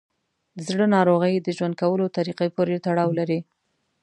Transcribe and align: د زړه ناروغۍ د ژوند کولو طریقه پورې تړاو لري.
د 0.57 0.59
زړه 0.69 0.85
ناروغۍ 0.95 1.33
د 1.41 1.47
ژوند 1.57 1.73
کولو 1.81 2.05
طریقه 2.17 2.45
پورې 2.55 2.81
تړاو 2.85 3.09
لري. 3.19 3.39